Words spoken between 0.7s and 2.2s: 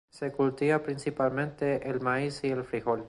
principalmente el